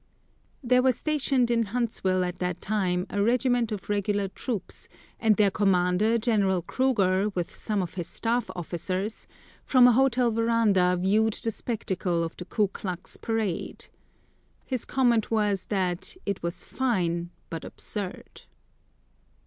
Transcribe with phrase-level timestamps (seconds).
[0.63, 4.87] There was stationed in Hunstville at that time a regiment of regular troops,
[5.19, 9.27] and their commander, General Cruger, with some of his staff officers,
[9.63, 13.89] from a hotel veranda viewed the spectacle of the Ku Klux parade.
[14.65, 18.41] His comment was that "it was fine but absurd."